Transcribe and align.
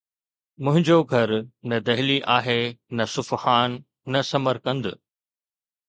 منهنجو 0.63 0.97
گهر 1.11 1.31
نه 1.69 1.77
دهلي 1.87 2.17
آهي 2.37 2.63
نه 2.97 3.03
صفحان 3.15 3.71
نه 4.11 4.19
سمرقند 4.31 4.85